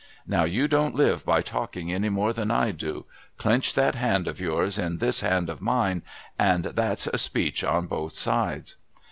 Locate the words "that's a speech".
6.65-7.63